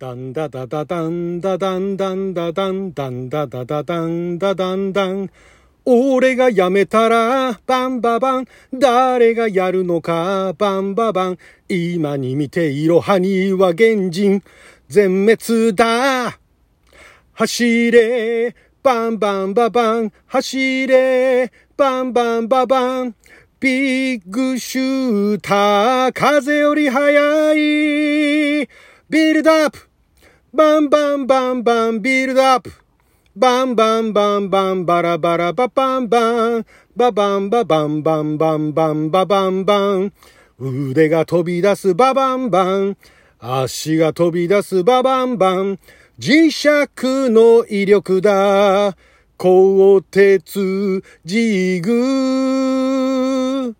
[0.00, 5.28] ダンダダダダンダダンダンダダンダンダダダダンダダンダン。
[5.84, 8.46] 俺が辞めたら、バンババン。
[8.72, 11.38] 誰がやるのか、バンババン。
[11.68, 14.44] 今に見ていろはには現人。
[14.86, 16.38] 全滅だ。
[17.32, 18.54] 走れ、
[18.84, 20.12] バンバンババン。
[20.26, 23.16] 走れ、バンバンババン。
[23.58, 28.68] ビッグシューター、風より速い。
[29.10, 29.87] ビルドアップ
[30.50, 32.72] バンバンバンバンビルドアップ。
[33.36, 36.66] バンバンバンバンバラバラババンバン。
[36.96, 39.64] ババンババンバンバンバンババン。
[39.66, 40.12] バン
[40.58, 42.96] 腕が飛び出すババンバン。
[43.38, 45.78] 足が飛び出すババンバン。
[46.18, 46.66] 磁石
[47.30, 48.96] の威力だ。
[49.36, 53.76] 鋼鉄ジグ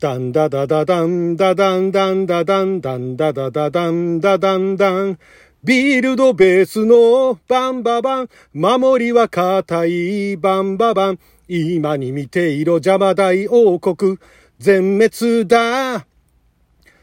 [0.00, 5.18] ダンダダダダンダダンダンダダンダンダダダダンダダンダン。
[5.62, 8.28] ビルドベースのバンババン。
[8.54, 11.18] 守りは硬いバンババン。
[11.48, 14.16] 今に見ていろ邪魔大王国。
[14.58, 16.06] 全滅だ。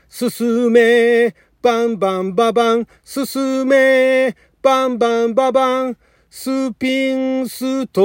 [0.09, 2.88] 進めバンバンババン。
[3.04, 5.98] 進めバンバンババン。
[6.28, 8.02] スピンスト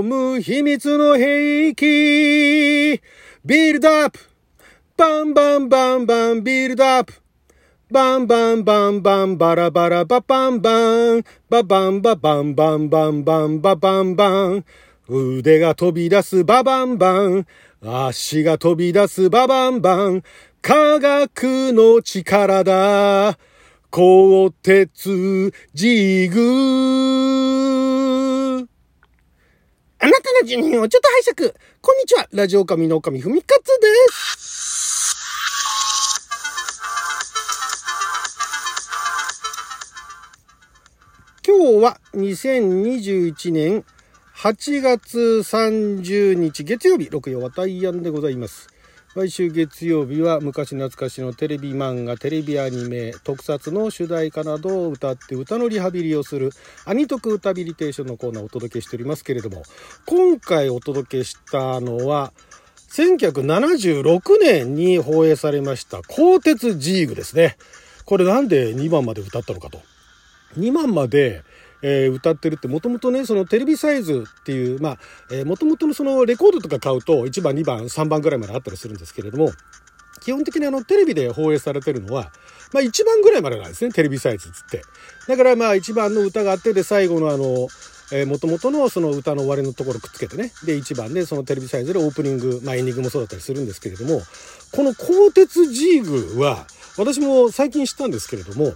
[0.00, 3.02] ーム秘密の兵器。
[3.44, 4.18] ビルドアップ。
[4.96, 6.42] バンバンバンバン。
[6.42, 7.19] ビルドアップ。
[7.90, 14.64] バンバンバンバンバラバラババンバンババンババンバンバンバンババンバン
[15.08, 17.46] 腕が飛び出すババンバン
[17.82, 20.22] 足が飛び出すババンバン
[20.62, 23.36] 科学の力だ
[23.90, 26.38] 鋼鉄ジグ
[29.98, 33.88] あなたの住人をちょっと拝借こんにちはラジオ神の神ふみかつで
[34.38, 34.99] す
[41.50, 43.84] 今日は2021年
[44.36, 48.68] 8月30日月曜日、6曜は大安でございます。
[49.16, 56.52] 毎週月曜日は昔懐かしのテレビ漫画、テレビアニメ、特撮の主題歌などを歌って歌のリハビリをする
[56.84, 59.64] アニトク歌ビリテーションのコーナーをお届けしておりますけれども、
[60.06, 62.32] 今回お届けしたのは、
[62.92, 67.56] 1976年に放映されました鋼鉄ジーグですね。
[68.04, 69.89] これなんで2番まで歌ったのかと。
[70.58, 71.44] 2番まで、
[71.82, 74.98] えー、歌ってるってもともとねそのテレビサイズっていうまあ、
[75.30, 79.50] えもともとのそのレコードとか買うと1番2番3番ぐらいまであったりするんですけれども
[80.20, 82.30] 基本的にあのテレビで放映されてるのは、
[82.72, 84.82] まあ、1番ぐらいまでなんですねテレビサイズっつって。
[85.26, 87.68] だからまあ1番の歌があってで最後のあの
[88.12, 90.52] えー、元々のその歌の終わりのところくっつけてね。
[90.64, 94.20] で1番でそのテレビサイズでオープニング、まあ、エンディングもそうだったりするんですけれども
[94.72, 96.66] この鋼鉄ジーグは
[96.98, 98.74] 私も最近知ったんですけれども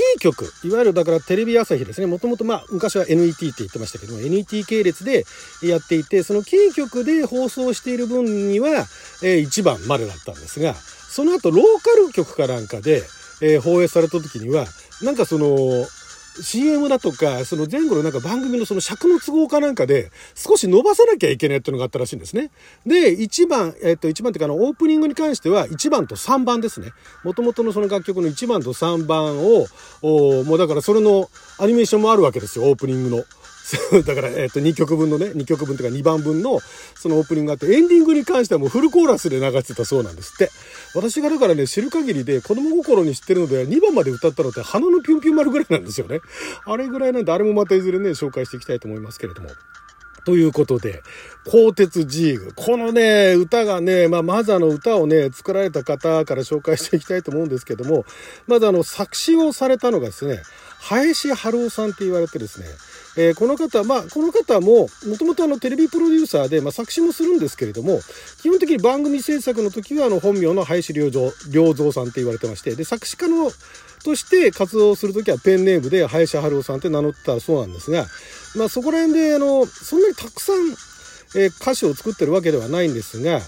[0.00, 5.26] キー局、いわゆるだからテレビ朝日ですね、もともとまあ昔は NET って言ってましたけども、NET 系列で
[5.62, 8.86] やっていて、そのキー局で放送している分には、
[9.22, 13.02] えー、1番までだったんですが、その後ローカル局かなんかで、
[13.42, 14.64] えー、放映された時には、
[15.02, 15.86] なんかその、
[16.42, 22.50] CM だとか、その前後のなんか番組のその尺の都合かなんかで、少し伸ばさなきゃいけないっていうのがあったらしいんですね。
[22.86, 26.92] で、1番、えっと、1番っていうか、あの、オープニングに関しては、1番と3番ですね。
[27.24, 29.66] もともとのその楽曲の1番と3番を、
[30.44, 33.24] もうだからそれのアニメーションもあるわけですよ、オープニングの。
[34.04, 36.60] だから、えっ、と、2曲分のね、2曲分というか2番分の、
[36.94, 40.50] そのオープニングがあって、エンディングに関してはもうフルコーラスで流してたそうなんですって。
[40.94, 46.20] 私がだからね、知る限りで、子供心に知ってるので、2番まで歌ったのって、花のピュンピュン丸ぐらいなんですよね。
[46.64, 49.50] あれぐらいなんで、あれもまたいずれね、紹介していきたいと思いますけれども。
[50.24, 51.02] ということで、
[51.46, 52.52] 鋼鉄ジーグ。
[52.54, 58.04] このね、歌がね、まあ、まずあの歌をね、作られた方から紹介していきたいと思うんですけども、
[58.46, 60.42] まずあの、作詞をされたのがですね、
[60.80, 62.66] 林春夫さんって言われてですね、
[63.16, 68.00] えー、この方、まあ、この方も、もともとあの、テレビプロデューサーで、まあ、作詞もするんですけれども、
[68.40, 73.50] 基本的に番組制作の時は、あの、本名の林良三良三さんって言われてまして、で、作詞家の、
[74.04, 78.06] として活動する時はペンネームで林春夫さんって名乗ったそうなんですが、
[78.56, 80.56] まあ、そこら辺で、あの、そんなにたくさん、
[81.36, 83.40] えー、歌詞を作ってるわけではないんですが、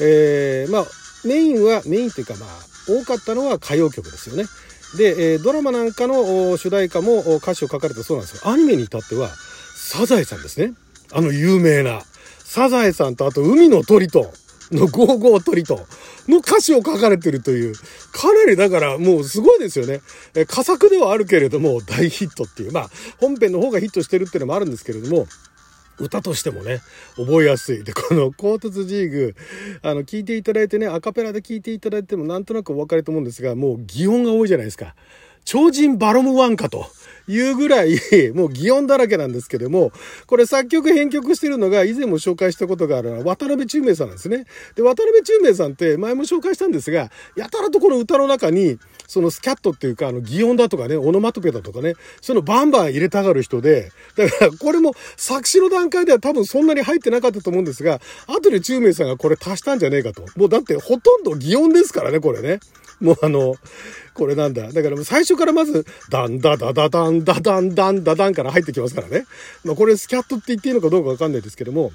[0.00, 0.86] えー、まあ、
[1.24, 2.48] メインは、メインというか、まあ、
[2.88, 4.44] 多かったのは歌謡曲ですよね。
[4.96, 8.50] で、えー、ドラマなんかの主題歌も歌詞を書かれたそうなんですよ。
[8.50, 9.28] アニメに至っては、
[9.74, 10.74] サザエさんですね。
[11.12, 12.02] あの有名な。
[12.44, 14.32] サザエさんとあと海の鳥と
[14.72, 15.86] のゴーゴー鳥と
[16.28, 17.74] の歌詞を書かれてるという、
[18.12, 20.00] かなりだからもうすごいですよね。
[20.34, 22.72] え、佳作ではあるけれども大ヒットっていう。
[22.72, 25.26] まあ本編の方がヒットしてるっていうのもあるんですけれども、
[25.98, 26.80] 歌としてもね、
[27.16, 27.84] 覚えやすい。
[27.84, 29.34] で、このコートツジーグ、
[29.82, 34.94] あの、聞いていただいてね、アカペラで聞いていただいてもなんとなくお分かりと思うんですが、もう擬音が多いじゃないですか。
[35.50, 36.90] 超人バロムワンかと。
[37.30, 38.00] いうぐらい、
[38.32, 39.92] もう擬音だらけなんですけども、
[40.26, 44.46] これ作曲編曲してるのが以前も紹介したことがある渡辺中明さんなんですね。
[44.76, 60.24] で、渡辺中明さんって前も紹介したんですが、やたらとこの歌の中に、そのスキャットっていうか、あの、擬音だとかね、オノマトペだとかね、そのバンバン入れたがる人で、だからこれも作詞の段階では多分そんなに入ってなかったと思うんですが、後で中明さんがこれ足したんじゃねえかと。
[60.36, 62.60] もうだってほとんど擬音ですからね、これね。
[63.00, 63.54] もうあの、
[64.18, 64.72] これなんだ。
[64.72, 69.26] だからもう最初からまず、ダンダダダダンダダンダンダダンから入ってきますからね。
[69.64, 71.92] まあこれスキャットって言っていいのかどうかわかんないですけども、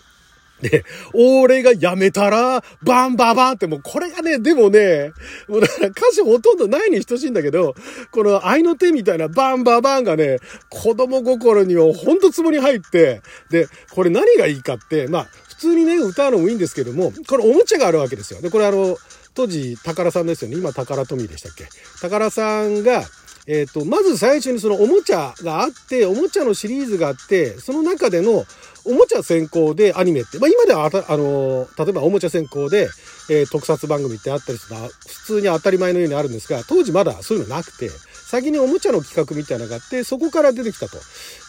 [0.61, 5.11] で、俺が辞めたら、バンババンってもうこれがね、でもね、
[5.49, 7.75] もうだから歌詞ほとんどないに等しいんだけど、
[8.11, 10.37] この愛の手みたいなバンババンがね、
[10.69, 18.41] 子供心にはほんとツボに入って、で、これ何がいいかって、まあ、普通にね、歌うのもいいんですけども、これおもちゃがあるわけですよ。
[18.41, 18.97] で、これあの、
[19.33, 20.57] 当時、宝さんですよね。
[20.57, 21.65] 今、宝富でしたっけ？
[22.01, 23.03] 宝さんが、
[23.45, 28.45] えっ、ー、と、まず最初にそのおもちゃがあって、おもちゃのシリーズがあって、その中での
[28.85, 32.89] おもちゃ先行でアニメって、まあ今ではあた、あの、例えばおもちゃ先行で、
[33.29, 40.97] えー、特撮番組ってあったりするのは普通に当たり前のようにあるんですが、当時まだそういうのなくて、先におもちゃの企画みたいなのがあって、そこから出てきたと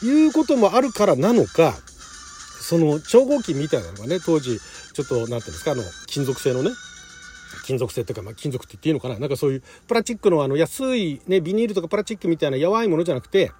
[0.04, 1.74] いうこともあるからなのか、
[2.60, 4.58] その超合金みたいなのがね、当時、
[4.94, 6.70] ちょっと、なんていうんですか、あの、金属製のね、
[7.64, 9.18] 金属製っていうか、まあ、金属って言っていいのかな？
[9.18, 13.52] なんかそういうプラスチックのあの安いね、ビニールとかプラスチックみたいな柔いものじゃなくて、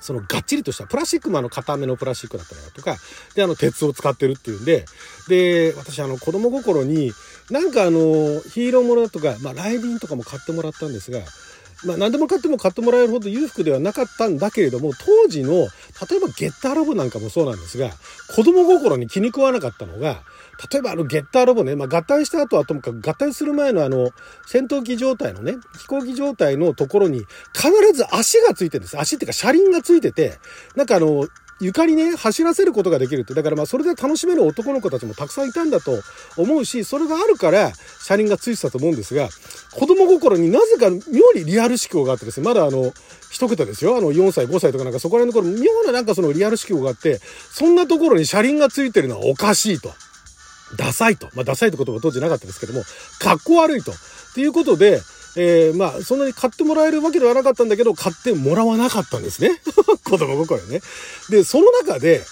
[0.00, 2.96] そのがっちりとしたプラスチックもあの硬めのプラスチックだったりだとか、
[3.36, 4.84] で、あの鉄を使ってるっていうんで、
[5.28, 7.12] で、私あの子供心に、
[7.50, 8.00] なんかあの
[8.40, 11.20] ヒーローものだとか、まあライディンとかも買ってもらったんですが、
[11.84, 15.68] まあ何でも買っても買ってもらえるほど裕福ではなかったんだけれども、当時の、
[16.00, 17.90] 例えばゲッターロボなんかもそうなんですが、
[18.34, 20.22] 子供心に気に食わなかったのが、
[20.70, 24.10] 例えばあのゲッターロボね、まあ、合体した後はともかく合体する前のあの
[24.46, 27.24] 戦闘機状態のね、飛行機状態のところに
[27.54, 28.98] 必ず足がついてるんです。
[28.98, 30.38] 足っていうか車輪がついてて、
[30.76, 31.26] なんかあの、
[31.62, 33.34] 床にね、走らせることができるって。
[33.34, 36.02] だからまあそれで楽しめる男の子たちもたくさんいたんだと
[36.36, 37.72] 思うし、それがあるから
[38.02, 39.28] 車輪がついてたと思うんですが、
[39.72, 42.92] 子供心になぜか妙にリアル思考があってですね、まだあの、
[43.30, 43.96] 一桁ですよ。
[43.96, 47.20] あの、4歳、5歳とかなんかそこら辺の頃、妙ななんかそのリアル思考があって、
[47.52, 49.92] そんなところに車輪がついてるのはおかしいと。
[50.76, 51.28] ダサいと。
[51.34, 52.82] まあ、ダサいって言葉当時なかったですけども、
[53.18, 53.92] かっこ悪いと。
[53.92, 53.94] っ
[54.34, 55.00] ていうことで、
[55.36, 59.60] えー、まあ、そんなに買ってもらえるわけではなかったんだけど、買ってもらわなかったんですね。
[60.04, 60.80] 子供心ね。
[61.30, 62.22] で、その中で、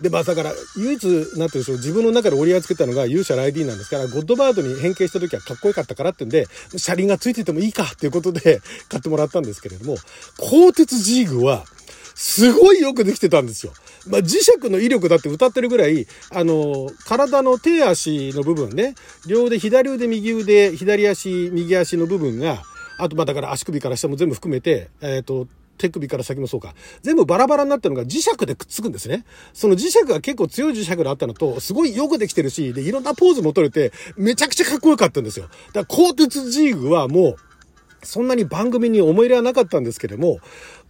[0.00, 6.46] で、まあだから、唯一、なんて言うんでしょう、自分の中で折り合いつけたのが勇者ライディーなんですから、ゴッドバードに変形した時はかっこよかったからってんで、
[6.76, 9.96] 車輪がついててもいいかっていうことで買ってもらったんですけれども、
[10.38, 11.64] 鋼鉄ジーグは、
[12.18, 13.72] すごいよくできてたんですよ。
[14.08, 18.96] まあ、磁石の威力だって歌ってるぐらい、あの、体の手足の部分ね、
[19.28, 22.64] 両腕、左腕、右腕、左足、右足の部分が、
[22.98, 25.46] あと、まあ、だから足首から下も全部含めて、えっ、ー、と、
[25.78, 26.74] 手首から先もそうか。
[27.02, 29.24] 全部バラバラになったのが磁石でくっつくんですね。
[29.52, 35.46] その磁石が結構強い磁石があったのと、すごいよくできてるし、で、いろんなポーズも取れて、めちゃくちゃかっこよかったんですよ。
[35.72, 37.36] だから、鋼鉄ジーグはもう、
[38.02, 40.38] そんなに番組に思い入れはなかったんですけども、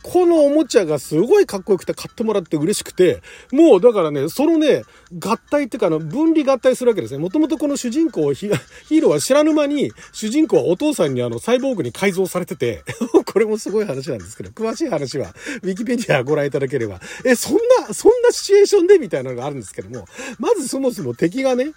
[0.02, 3.20] このおもちゃがすごいかっこよくて買ってもらって嬉しくて、
[3.52, 4.84] もうだからね、そのね、
[5.18, 7.18] 合体っていうかあの、分離合体するわけですね。
[7.18, 12.84] もともとこの主人公、 ヒーローは知らぬ間に、主人公はお父さんにあの、サイボーグに改造されてて、
[13.26, 17.54] これもすごい話なんですけど、詳しい話は、ウィキペディアご覧いただければ、え、そん
[17.87, 20.06] な、そんなシチュエーションでみたいなのがあるんですけども、
[20.38, 21.73] まずそもそも敵がね、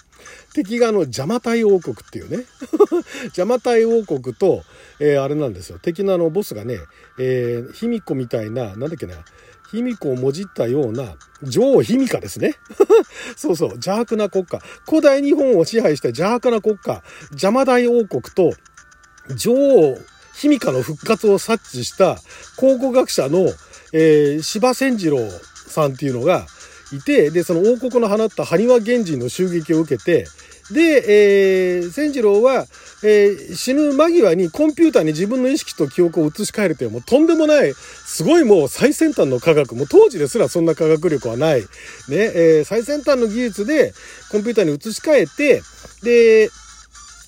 [0.53, 2.46] 敵があの、邪魔体王国っていうね、
[3.36, 4.63] 邪魔体王国と、
[5.00, 5.79] えー、あれなんですよ。
[5.81, 6.77] 敵のあの、ボスがね、
[7.19, 9.15] えー、卑弥呼みたいな、なんだっけな、
[9.72, 12.56] 卑弥呼をもじったような、女王卑弥呼ですね。
[13.36, 14.62] そうそう、邪悪な国家。
[14.88, 18.53] 古代日本を支配した邪悪な国家、邪魔大王国と、
[19.36, 19.98] 女王
[20.36, 22.18] 卑弥呼の復活を察知した
[22.58, 23.50] 考古学者の、
[23.94, 25.20] えー、柴千次郎
[25.68, 26.46] さんっていうのが
[26.91, 30.27] いて、で、その王国の放った埴輪源氏の襲撃を受けて、
[30.74, 32.66] で、えー、千次郎は、
[33.04, 41.68] えー、死ぬ間際にコンピューターに自分の意識と記憶を移し替えるという、もうとんでもない、すごいもう最先端の科学、もう当時ですらそんな科学力はない、ね、
[42.10, 43.94] えー、最先端の技術で
[44.32, 45.62] コンピューターに移し替えて、
[46.04, 46.50] で、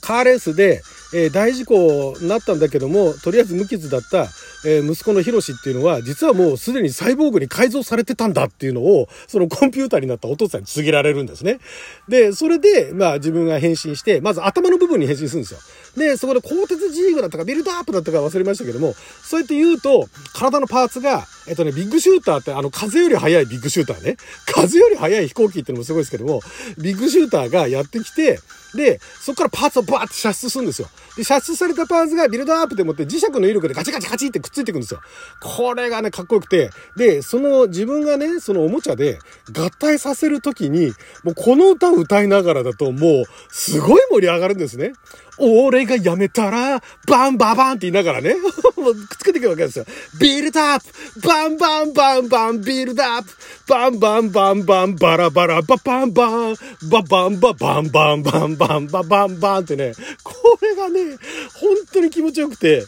[0.02, 0.82] カーレースで、
[1.14, 4.28] えー、大事故になったんだけども、とりあえず無傷だった、
[4.66, 11.60] えー、息子のヒロシっていうのは、実はもうすでにサイボーグに改造されてたんだっていうのを、そのコンピューターになったお父さんに告げられるんですね。
[12.08, 15.60] で、それで、まあ自分が変身して、まず頭の部分に変身するんですよ。
[15.98, 24.18] で、そこで鋼鉄ジーグだったかビルドアップだったか忘れましたけども、そうやって言うと、体のパーツが、えっとね、ビッグシューターって、あの、風より速いビッグシューターね。
[24.46, 26.42] 風より速い飛行機ってのもすごいですけども、
[26.78, 28.40] ビッグシューターがやってきて、
[28.76, 30.90] で、そこからパーツをバーって射出するんですよ。
[31.16, 35.02] で、射出されたパーツがビルドアップでもって磁石の威力でガチガチガチってくっついていくんですよ。
[35.42, 39.20] これがね、かっこよくて、で、その自分がね、そのおもちゃで
[39.52, 44.94] 合体させるときに、もうこの歌を歌いながらだともう、すごい盛り上がるんですね。
[45.40, 48.36] 俺が辞めたら、バンババンって言いながらね、
[48.76, 49.86] くっつけていくわけですよ。
[50.20, 50.80] ビルドアッ
[51.22, 53.30] プバンバンバンバンビルドアップ
[53.68, 56.56] バンバンバンバンバラバラババンバン
[56.90, 61.18] ババンババンバンバンバンバンバンバンってね、これがね、
[61.54, 62.86] 本当に気持ちよくて、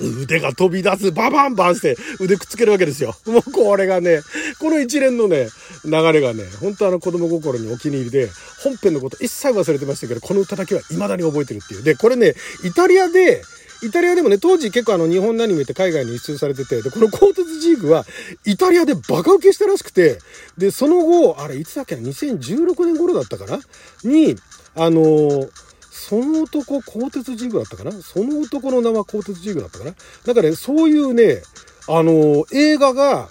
[0.00, 3.14] 腕が飛び出す、ババンバンして腕くっつけるわけですよ。
[3.26, 4.20] もうこれがね、
[4.58, 5.48] この一連のね、
[5.84, 8.30] 流れがね、本当あの子供心にお気に入りで、
[8.62, 11.82] 本編のこと一切忘れてましたけど、この歌だけは未だに覚えてるっていう。
[11.82, 13.42] で、これね、イタリアで、
[13.82, 18.04] イタリアでもね、当時結構あの日本のアニメって海外に輸出されてて、で、この鋼鉄ジーグは
[18.46, 20.18] イタリアでバカ受けしたらしくて、
[20.56, 23.58] で、その後、あれいつだっけな、2016年頃だったかな？
[24.04, 24.36] に、
[24.74, 25.50] あのー
[25.96, 27.92] その男、鋼鉄ジーグだったかな？
[27.92, 29.94] その男の名は鋼鉄ジーグだったかな？
[30.26, 31.40] なんかね、そういうね、
[31.88, 33.28] あのー、映画が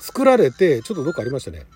[0.00, 1.66] 作られて、ちょっとどっかありましたね。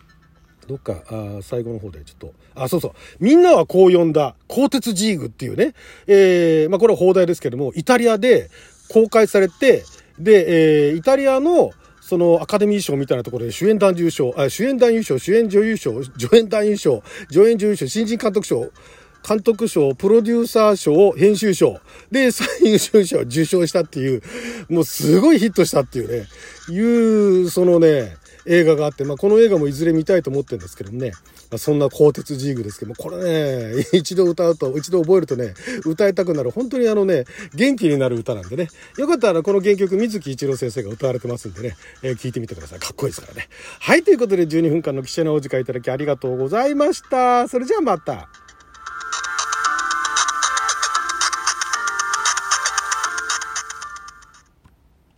[0.68, 2.92] どっか、あ最後の方でちょっと、あ、そうそう。
[3.20, 5.72] みんなはこう呼んだ、鋼鉄ジーグっていうね、
[6.06, 8.50] えー、まあこれは放題ですけども、イタリアで
[8.90, 9.82] 公開されて、
[10.18, 11.70] で、えー、イタリアの、
[12.02, 18.70] そのアカデミー賞みたいなところで主演男優賞、あ主演男優賞、主演女優賞、助演男優賞、助演女優賞、新人監督賞、
[19.26, 24.22] 監督賞、プロデューサー賞、編集賞、で、最優秀賞を受賞したっていう、
[24.68, 26.26] もうすごいヒットしたっていうね、
[26.70, 28.16] いう、そのね、
[28.48, 31.12] 映画があって、まあ、この映画もいずれ見たいと思ってるんですけどもね、
[31.50, 37.24] まあ、そんな鋼鉄ジーグですけども、これね、 一度歌うと、一度覚えるとね、歌いたくなる、本当にあのね、
[37.54, 42.78] 元気になる歌なんでね、よかったらこの原曲、水木一郎先生が歌われてますんでね、えー、聞いてみてください。
[42.78, 43.48] かっこいいですからね。
[43.80, 47.48] はい、ということで12分間の記者のお時間いただきありがとうございました。
[47.48, 48.47] それじゃあまた。